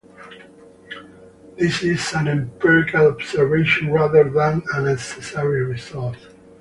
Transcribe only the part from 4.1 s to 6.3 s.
than a necessary result.